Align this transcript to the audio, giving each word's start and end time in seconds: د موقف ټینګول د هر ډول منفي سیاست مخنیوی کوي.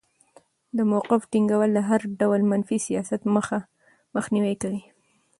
د 0.77 0.79
موقف 0.91 1.21
ټینګول 1.31 1.69
د 1.73 1.79
هر 1.89 2.01
ډول 2.19 2.41
منفي 2.51 2.77
سیاست 2.87 3.21
مخنیوی 4.15 4.55
کوي. 4.61 4.83